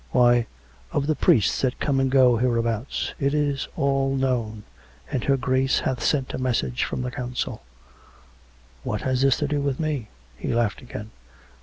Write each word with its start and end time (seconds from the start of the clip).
"Why, 0.11 0.47
of 0.91 1.05
the 1.05 1.13
priests 1.15 1.61
that 1.61 1.79
come 1.79 1.99
and 1.99 2.09
go 2.09 2.37
hereabouts! 2.37 3.13
It 3.19 3.29
212 3.33 3.33
COME 3.35 3.41
RACK! 3.43 3.49
COME 3.51 3.51
ROPE! 3.51 3.55
is 3.55 3.67
all 3.75 4.15
known; 4.15 4.63
and 5.11 5.23
her 5.25 5.37
Grace 5.37 5.81
hath 5.81 6.03
sent 6.03 6.33
a 6.33 6.39
message 6.39 6.83
from 6.83 7.03
the 7.03 7.11
Council" 7.11 7.61
"What 8.83 9.01
has 9.01 9.21
this 9.21 9.37
to 9.37 9.47
do 9.47 9.61
with 9.61 9.79
me?" 9.79 10.09
He 10.39 10.55
laughed 10.55 10.81
again. 10.81 11.11